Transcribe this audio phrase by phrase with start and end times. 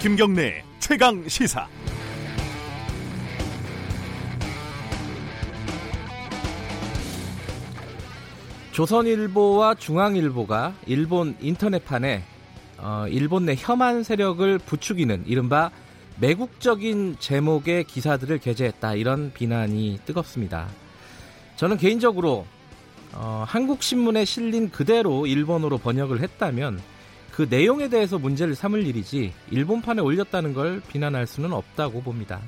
[0.00, 1.66] 김경래 최강 시사.
[8.70, 12.22] 조선일보와 중앙일보가 일본 인터넷판에
[12.78, 15.72] 어, 일본 내 혐한 세력을 부추기는 이른바
[16.20, 20.68] 매국적인 제목의 기사들을 게재했다 이런 비난이 뜨겁습니다.
[21.56, 22.46] 저는 개인적으로
[23.14, 26.80] 어, 한국 신문에 실린 그대로 일본어로 번역을 했다면
[27.38, 32.40] 그 내용에 대해서 문제를 삼을 일이지 일본판에 올렸다는 걸 비난할 수는 없다고 봅니다.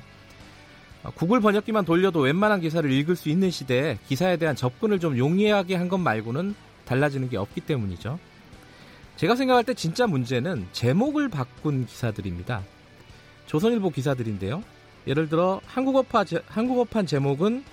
[1.01, 5.75] 어, 구글 번역기만 돌려도 웬만한 기사를 읽을 수 있는 시대에 기사에 대한 접근을 좀 용이하게
[5.75, 8.19] 한 것 말고는 달라지는 게 없기 때문이죠.
[9.15, 12.61] 제가 생각할 때 진짜 문제는 제목을 바꾼 기사들입니다.
[13.45, 14.61] 조선일보 기사들인데요.
[15.07, 17.63] 예를 들어 한국어파 한국어판 제목은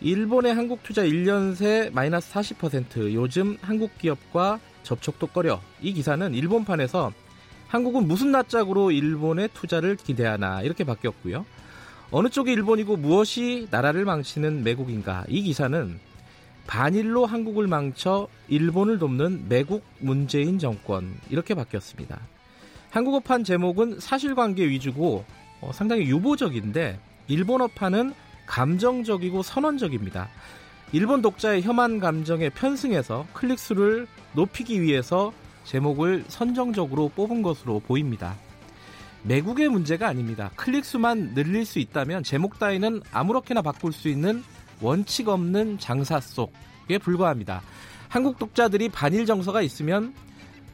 [0.00, 5.60] 일본의 한국 투자 1년 새 마이너스 40% 요즘 한국 기업과 접촉도 꺼려.
[5.82, 7.12] 이 기사는 일본판에서
[7.66, 11.44] 한국은 무슨 낯짝으로 일본의 투자를 기대하나 이렇게 바뀌었고요.
[12.12, 15.24] 어느 쪽이 일본이고 무엇이 나라를 망치는 매국인가?
[15.26, 15.98] 이 기사는
[16.68, 22.20] 반일로 한국을 망쳐 일본을 돕는 매국 문재인 정권 이렇게 바뀌었습니다.
[22.90, 25.24] 한국어판 제목은 사실관계 위주고
[25.60, 28.14] 어, 상당히 유보적인데 일본어판은
[28.46, 30.28] 감정적이고 선언적입니다.
[30.92, 35.32] 일본 독자의 혐한 감정에 편승해서 클릭수를 높이기 위해서
[35.64, 38.36] 제목을 선정적으로 뽑은 것으로 보입니다.
[39.24, 40.50] 매국의 문제가 아닙니다.
[40.56, 44.44] 클릭수만 늘릴 수 있다면 제목 따위는 아무렇게나 바꿀 수 있는
[44.80, 47.62] 원칙 없는 장사 속에 불과합니다.
[48.08, 50.14] 한국 독자들이 반일 정서가 있으면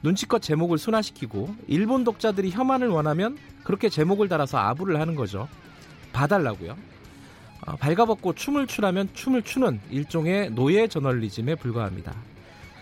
[0.02, 5.48] 눈치껏 제목을 순화시키고 일본 독자들이 혐한을 원하면 그렇게 제목을 달아서 아부를 하는 거죠.
[6.12, 6.76] 봐달라고요.
[7.66, 12.14] 어, 발가벗고 춤을 추라면 춤을 추는 일종의 노예 저널리즘에 불과합니다.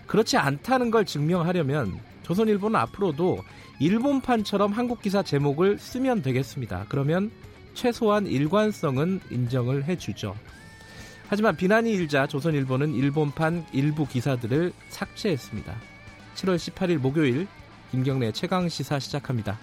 [0.07, 3.43] 그렇지 않다는 걸 증명하려면 조선일보는 앞으로도
[3.79, 6.85] 일본판처럼 한국 기사 제목을 쓰면 되겠습니다.
[6.89, 7.31] 그러면
[7.73, 10.35] 최소한 일관성은 인정을 해주죠.
[11.27, 15.75] 하지만 비난이 일자 조선일보는 일본판 일부 기사들을 삭제했습니다.
[16.35, 17.47] 7월 18일 목요일
[17.91, 19.59] 김경래 최강 시사 시작합니다.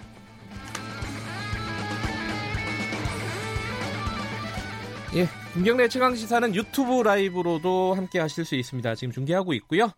[5.15, 8.93] 예, 김경래 최강 시사는 유튜브 라이브로도 함께 하실 수 있습니다.
[8.95, 9.89] 지금 중계하고 있고요.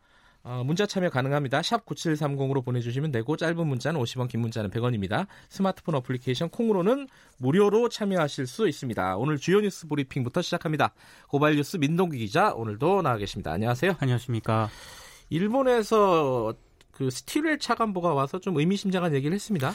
[0.43, 1.63] 어, 문자 참여 가능합니다.
[1.63, 5.25] 샵 9730으로 보내주시면 되고 짧은 문자는 50원, 긴 문자는 100원입니다.
[5.49, 7.07] 스마트폰 어플리케이션 콩으로는
[7.39, 9.17] 무료로 참여하실 수 있습니다.
[9.17, 10.93] 오늘 주요 뉴스 브리핑부터 시작합니다.
[11.27, 13.51] 고발 뉴스 민동기 기자 오늘도 나와 계십니다.
[13.51, 13.95] 안녕하세요.
[13.99, 14.69] 안녕하십니까.
[15.31, 16.53] 일본에서
[16.91, 19.73] 그 스틸웰 차관보가 와서 좀 의미심장한 얘기를 했습니다.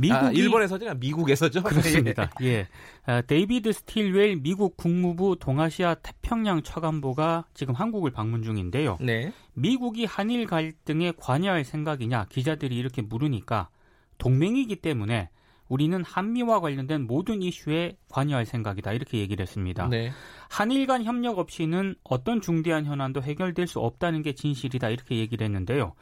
[0.00, 1.62] 미국 아, 일본에서죠, 미국에서죠.
[1.62, 2.30] 그렇습니다.
[2.42, 2.66] 예,
[3.04, 8.98] 아, 데이비드 스틸웰 미국 국무부 동아시아 태평양 차관보가 지금 한국을 방문 중인데요.
[9.00, 9.32] 네.
[9.54, 13.68] 미국이 한일 갈등에 관여할 생각이냐 기자들이 이렇게 물으니까
[14.18, 15.28] 동맹이기 때문에
[15.68, 19.86] 우리는 한미와 관련된 모든 이슈에 관여할 생각이다 이렇게 얘기를 했습니다.
[19.88, 20.10] 네.
[20.48, 25.94] 한일 간 협력 없이는 어떤 중대한 현안도 해결될 수 없다는 게 진실이다 이렇게 얘기를 했는데요.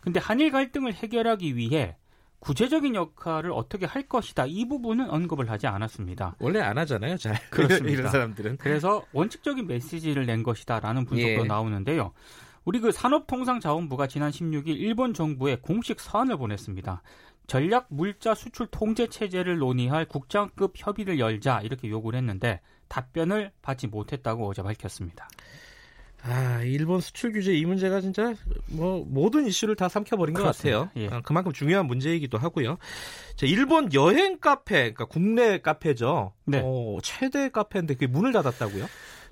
[0.00, 1.96] 근데 한일 갈등을 해결하기 위해
[2.40, 6.36] 구체적인 역할을 어떻게 할 것이다 이 부분은 언급을 하지 않았습니다.
[6.40, 7.88] 원래 안 하잖아요, 잘 그렇습니다.
[7.90, 8.56] 이런 사람들은.
[8.56, 11.46] 그래서 원칙적인 메시지를 낸 것이다라는 분석도 예.
[11.46, 12.12] 나오는데요.
[12.64, 17.02] 우리 그 산업통상자원부가 지난 16일 일본 정부에 공식 서한을 보냈습니다.
[17.46, 24.48] 전략 물자 수출 통제 체제를 논의할 국장급 협의를 열자 이렇게 요구를 했는데 답변을 받지 못했다고
[24.48, 25.28] 어제 밝혔습니다.
[26.22, 28.34] 아, 일본 수출 규제 이 문제가 진짜
[28.66, 30.42] 뭐 모든 이슈를 다 삼켜버린 것.
[30.42, 30.90] 같아요.
[30.96, 31.08] 예.
[31.08, 32.78] 아, 그만큼 중요한 문제이기도 하고요.
[33.36, 36.32] 자, 일본 여행 카페, 그러니까 국내 카페죠.
[36.44, 36.60] 네.
[36.62, 38.86] 어, 최대 카페인데 그게 문을 닫았다고요?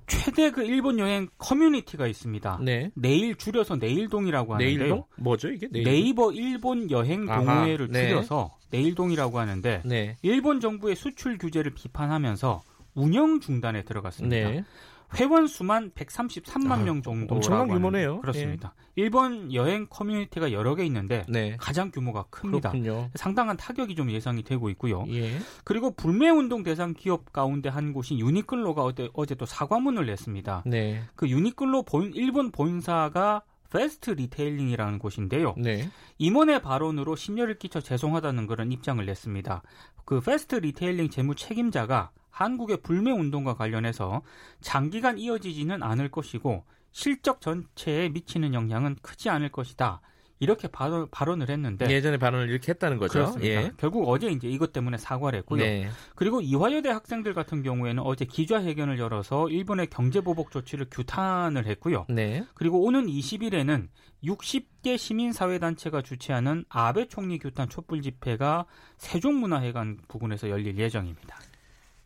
[0.07, 2.61] 최대 그 일본 여행 커뮤니티가 있습니다.
[2.63, 2.91] 네.
[2.95, 4.79] 내일 줄여서 내일동이라고 하는데요.
[4.79, 5.05] 내일동?
[5.17, 5.69] 뭐죠 이게?
[5.71, 5.93] 내일동?
[5.93, 8.09] 네이버 일본 여행 동호회를 네.
[8.09, 10.17] 줄여서 내일동이라고 하는데 네.
[10.23, 12.63] 일본 정부의 수출 규제를 비판하면서
[12.95, 14.51] 운영 중단에 들어갔습니다.
[14.51, 14.65] 네.
[15.15, 17.35] 회원 수만 133만 아, 명 정도.
[17.35, 18.21] 엄청난 규모네요.
[18.21, 18.75] 그렇습니다.
[18.77, 19.03] 예.
[19.03, 21.57] 일본 여행 커뮤니티가 여러 개 있는데 네.
[21.59, 22.71] 가장 규모가 큽니다.
[22.71, 23.11] 그렇군요.
[23.15, 25.05] 상당한 타격이 좀 예상이 되고 있고요.
[25.09, 25.39] 예.
[25.65, 30.65] 그리고 불매 운동 대상 기업 가운데 한 곳인 유니클로가 어제, 어제 또 사과문을 냈습니다.
[30.67, 31.03] 네.
[31.15, 35.55] 그 유니클로 본 일본 본사가 패스트 리테일링이라는 곳인데요.
[35.59, 35.89] 네.
[36.19, 39.63] 임원의 발언으로 심려를 끼쳐 죄송하다는 그런 입장을 냈습니다.
[40.05, 44.23] 그 패스트 리테일링 재무 책임자가 한국의 불매 운동과 관련해서
[44.61, 46.63] 장기간 이어지지는 않을 것이고
[46.93, 50.01] 실적 전체에 미치는 영향은 크지 않을 것이다.
[50.39, 53.15] 이렇게 발언, 발언 을 했는데 예전에 발언을 이렇게 했다는 거죠.
[53.15, 53.49] 그렇습니다.
[53.49, 53.73] 예.
[53.77, 55.61] 결국 어제 이제 이것 때문에 사과를 했고요.
[55.61, 55.91] 네.
[56.15, 62.07] 그리고 이화여대 학생들 같은 경우에는 어제 기자회견을 열어서 일본의 경제 보복 조치를 규탄을 했고요.
[62.09, 62.45] 네.
[62.55, 63.89] 그리고 오는 20일에는
[64.23, 68.67] 60개 시민사회단체가 주최하는 아베 총리 규탄 촛불 집회가
[68.99, 71.37] 세종문화회관 부근에서 열릴 예정입니다.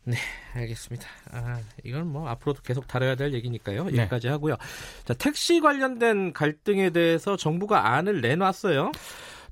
[0.05, 0.17] 네,
[0.55, 1.07] 알겠습니다.
[1.31, 3.85] 아, 이건 뭐 앞으로도 계속 다뤄야 될 얘기니까요.
[3.85, 3.99] 네.
[3.99, 4.57] 여기까지 하고요.
[5.05, 8.93] 자, 택시 관련된 갈등에 대해서 정부가 안을 내놨어요.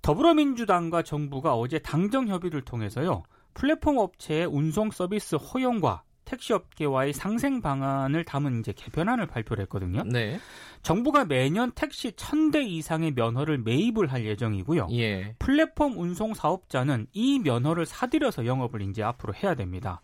[0.02, 3.22] 더불어민주당과 정부가 어제 당정 협의를 통해서요.
[3.54, 10.04] 플랫폼 업체의 운송 서비스 허용과 택시 업계와의 상생 방안을 담은 이제 개편안을 발표를 했거든요.
[10.04, 10.38] 네.
[10.82, 14.88] 정부가 매년 택시 1000대 이상의 면허를 매입을 할 예정이고요.
[14.92, 15.34] 예.
[15.40, 20.00] 플랫폼 운송 사업자는 이 면허를 사들여서 영업을 이제 앞으로 해야 됩니다.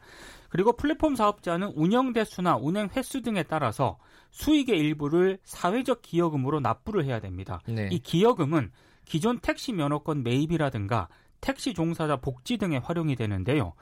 [0.57, 3.99] 그리고 플랫폼 사업자는 운영 대수나 운행 횟수 등에 따라서
[4.31, 7.61] 수익의 일부를 사회적 기여금으로 납부를 해야 됩니다.
[7.69, 7.91] 네.
[7.93, 8.73] 이 기여금은
[9.05, 11.09] 기존 택시 면허권 매입이라든가
[11.43, 13.75] 택시 종사자 복지 등에 활용이 되는데요.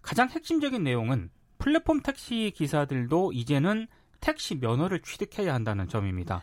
[0.00, 1.28] 가장 핵심적인 내용은
[1.58, 3.88] 플랫폼 택시 기사들도 이제는
[4.20, 6.40] 택시 면허를 취득해야 한다는 점입니다.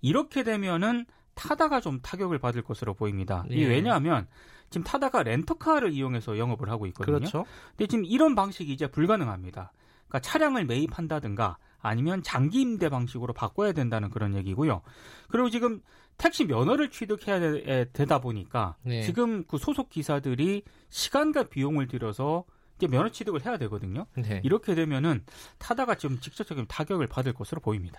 [0.00, 1.04] 이렇게 되면은
[1.40, 3.46] 타다가 좀 타격을 받을 것으로 보입니다.
[3.48, 3.66] 예.
[3.66, 4.26] 왜냐하면
[4.68, 7.16] 지금 타다가 렌터카를 이용해서 영업을 하고 있거든요.
[7.18, 7.46] 그렇죠.
[7.70, 9.72] 근데 지금 이런 방식이 이제 불가능합니다.
[10.06, 14.82] 그러니까 차량을 매입한다든가 아니면 장기 임대 방식으로 바꿔야 된다는 그런 얘기고요.
[15.28, 15.80] 그리고 지금
[16.18, 19.02] 택시 면허를 취득해야 되, 다 보니까 네.
[19.02, 22.44] 지금 그 소속 기사들이 시간과 비용을 들여서
[22.76, 24.04] 이제 면허 취득을 해야 되거든요.
[24.14, 24.42] 네.
[24.44, 25.24] 이렇게 되면은
[25.56, 27.98] 타다가 좀 직접적인 타격을 받을 것으로 보입니다.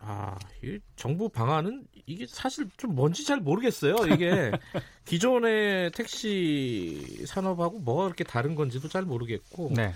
[0.00, 3.96] 아, 이 정부 방안은 이게 사실 좀 뭔지 잘 모르겠어요.
[4.12, 4.50] 이게
[5.04, 9.72] 기존의 택시 산업하고 뭐가 그렇게 다른 건지도 잘 모르겠고.
[9.74, 9.92] 네.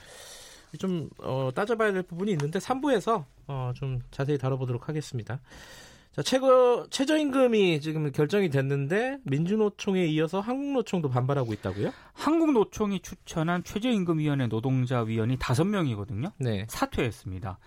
[0.79, 5.41] 좀 어, 따져봐야 될 부분이 있는데 3부에서 어, 좀 자세히 다뤄보도록 하겠습니다.
[6.13, 11.93] 자, 최고 최저임금이 지금 결정이 됐는데 민주노총에 이어서 한국노총도 반발하고 있다고요?
[12.15, 16.33] 한국노총이 추천한 최저임금위원회 노동자 위원이 5명이거든요.
[16.39, 16.67] 네.
[16.69, 17.59] 사퇴했습니다.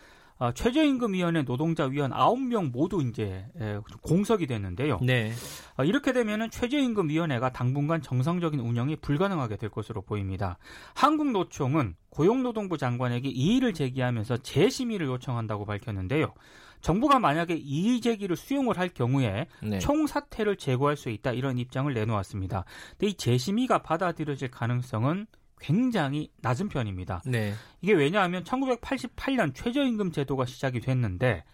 [0.44, 5.00] 어, 최저임금위원회 노동자위원 9명 모두 이제 에, 공석이 됐는데요.
[5.02, 5.32] 네.
[5.78, 10.58] 어, 이렇게 되면은 최저임금위원회가 당분간 정상적인 운영이 불가능하게 될 것으로 보입니다.
[10.96, 16.34] 한국노총은 고용노동부 장관에게 이의를 제기하면서 재심의를 요청한다고 밝혔는데요.
[16.82, 19.80] 정부가 만약에 이의 제기를 수용을 할 경우에 네.
[19.80, 22.66] 총사퇴를 제고할 수 있다 이런 입장을 내놓았습니다.
[22.92, 25.26] 근데 이 재심의가 받아들여질 가능성은
[25.64, 27.22] 굉장히 낮은 편입니다.
[27.26, 27.54] 네.
[27.82, 31.46] 이게 왜냐하면 1988년 최저임금 제도가 시작이 됐는데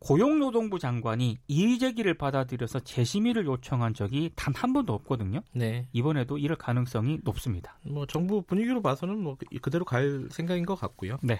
[0.00, 5.40] 고용노동부 장관이 이의 제기를 받아들여서 재심의를 요청한 적이 단 한 번도 없거든요.
[5.52, 5.86] 네.
[5.92, 7.78] 이번에도 이럴 가능성이 높습니다.
[7.84, 11.18] 뭐 정부 분위기로 봐서는 뭐 그대로 갈 생각인 것 같고요.
[11.22, 11.38] 네.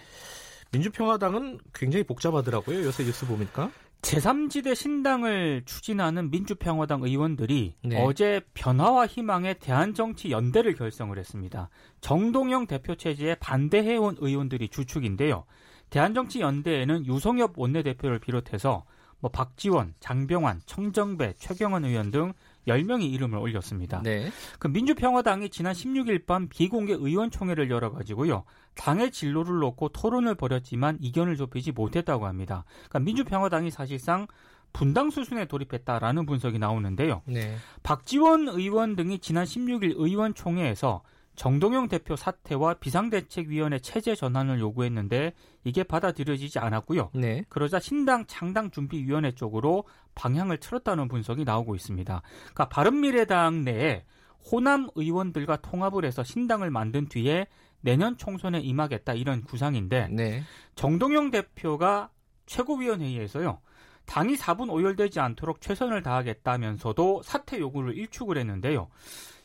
[0.70, 2.84] 민주평화당은 굉장히 복잡하더라고요.
[2.84, 3.70] 요새 뉴스 보니까.
[4.02, 8.02] 제3지대 신당을 추진하는 민주평화당 의원들이 네.
[8.02, 11.68] 어제 변화와 희망의 대한정치 연대를 결성을 했습니다.
[12.00, 15.44] 정동영 대표 체제에 반대해온 의원들이 주축인데요.
[15.90, 18.84] 대한정치 연대에는 유성엽 원내대표를 비롯해서
[19.20, 22.32] 뭐 박지원, 장병환, 청정배, 최경원 의원 등
[22.68, 24.00] 10명의 이름을 올렸습니다.
[24.02, 24.30] 네.
[24.58, 28.44] 그 민주평화당이 지난 16일 밤 비공개 의원총회를 열어가지고요.
[28.78, 32.64] 당의 진로를 놓고 토론을 벌였지만 이견을 좁히지 못했다고 합니다.
[32.88, 34.26] 그러니까 민주평화당이 사실상
[34.72, 37.22] 분당 수순에 돌입했다라는 분석이 나오는데요.
[37.26, 37.56] 네.
[37.82, 41.02] 박지원 의원 등이 지난 16일 의원총회에서
[41.34, 45.32] 정동영 대표 사퇴와 비상대책위원회 체제 전환을 요구했는데
[45.64, 47.10] 이게 받아들여지지 않았고요.
[47.14, 47.44] 네.
[47.48, 52.22] 그러자 신당 창당 준비위원회 쪽으로 방향을 틀었다는 분석이 나오고 있습니다.
[52.42, 54.04] 그러니까 바른미래당 내에
[54.50, 57.46] 호남 의원들과 통합을 해서 신당을 만든 뒤에
[57.80, 60.42] 내년 총선에 임하겠다 이런 구상인데 네.
[60.74, 62.10] 정동영 대표가
[62.46, 63.60] 최고위원회의에서요.
[64.06, 68.88] 당이 4분 오열되지 않도록 최선을 다하겠다면서도 사퇴 요구를 일축을 했는데요.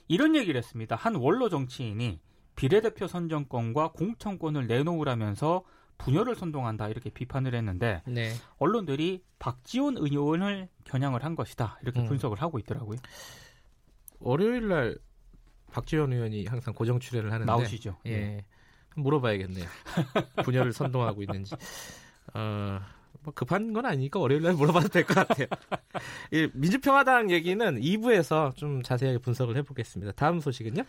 [0.08, 0.96] 이런 얘기를 했습니다.
[0.96, 2.20] 한 원로 정치인이
[2.56, 5.64] 비례대표 선정권과 공천권을 내놓으라면서
[5.98, 8.32] 분열을 선동한다 이렇게 비판을 했는데 네.
[8.58, 12.06] 언론들이 박지원 의원을 겨냥을 한 것이다 이렇게 음.
[12.08, 12.98] 분석을 하고 있더라고요.
[14.20, 14.98] 월요일 날
[15.74, 17.98] 박지원 의원이 항상 고정 출연을 하는데 나오시죠.
[18.06, 18.18] 예.
[18.18, 18.46] 네.
[18.96, 19.66] 물어봐야겠네요.
[20.46, 21.56] 분열을 선동하고 있는지.
[22.36, 22.80] 어,
[23.24, 25.48] 뭐 급한 건 아니니까 월요일 날 물어봐도 될 것 같아요.
[26.32, 30.12] 이 민주평화당 얘기는 2부에서 좀 자세하게 분석을 해보겠습니다.
[30.14, 30.84] 다음 소식은요?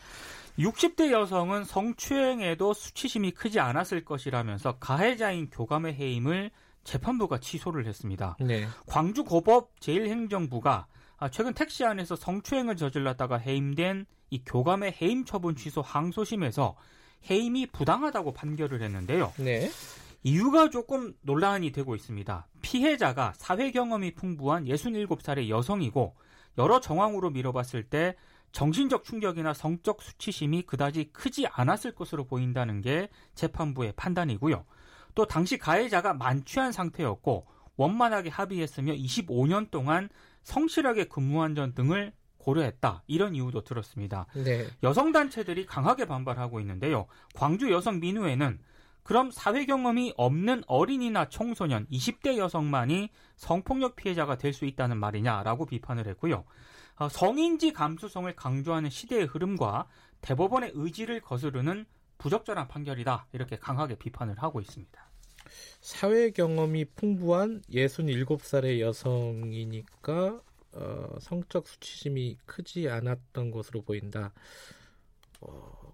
[0.58, 6.50] 60대 여성은 성추행에도 수치심이 크지 않았을 것이라면서 가해자인 교감의 해임을
[6.84, 8.36] 재판부가 취소를 했습니다.
[8.40, 8.66] 네.
[8.86, 10.84] 광주고법 제1행정부가
[11.30, 16.76] 최근 택시 안에서 성추행을 저질렀다가 해임된 이 교감의 해임 처분 취소 항소심에서
[17.30, 19.32] 해임이 부당하다고 판결을 했는데요.
[19.38, 19.70] 네.
[20.22, 22.46] 이유가 조금 논란이 되고 있습니다.
[22.62, 26.14] 피해자가 사회 경험이 풍부한 67살의 여성이고
[26.58, 28.16] 여러 정황으로 미뤄봤을 때
[28.52, 34.64] 정신적 충격이나 성적 수치심이 그다지 크지 않았을 것으로 보인다는 게 재판부의 판단이고요.
[35.14, 40.08] 또 당시 가해자가 만취한 상태였고 원만하게 합의했으며 25년 동안
[40.44, 43.02] 성실하게 근무한 점 등을 고려했다.
[43.06, 44.26] 이런 이유도 들었습니다.
[44.34, 44.66] 네.
[44.82, 47.06] 여성 단체들이 강하게 반발하고 있는데요.
[47.34, 48.58] 광주 여성 민우회는
[49.02, 56.06] 그럼 사회 경험이 없는 어린이나 청소년 20대 여성만이 성폭력 피해자가 될 수 있다는 말이냐라고 비판을
[56.08, 56.44] 했고요.
[56.96, 59.88] 어, 성인지 감수성을 강조하는 시대의 흐름과
[60.20, 61.86] 대법원의 의지를 거스르는
[62.18, 63.26] 부적절한 판결이다.
[63.32, 65.10] 이렇게 강하게 비판을 하고 있습니다.
[65.80, 70.40] 사회 경험이 풍부한 67살의 여성이니까
[70.72, 74.32] 어, 성적 수치심이 크지 않았던 것으로 보인다.
[75.40, 75.84] 어,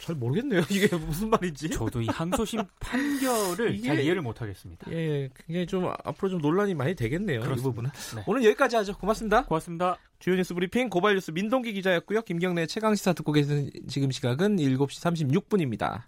[0.00, 0.62] 잘 모르겠네요.
[0.70, 1.70] 이게 무슨 말인지.
[1.70, 4.90] 저도 이 항소심 판결을 이게, 잘 이해를 못하겠습니다.
[4.92, 7.40] 예, 굉장히 좀 앞으로 좀 논란이 많이 되겠네요.
[7.40, 7.60] 그렇습니다.
[7.60, 7.90] 이 부분은.
[8.16, 8.24] 네.
[8.26, 8.96] 오늘 여기까지 하죠.
[8.96, 9.44] 고맙습니다.
[9.44, 9.98] 고맙습니다.
[10.18, 12.22] 주요 뉴스 브리핑 고발 뉴스 민동기 기자였고요.
[12.22, 16.02] 김경래 최강 시사 듣고 계신 지금 시각은 7시 36분입니다.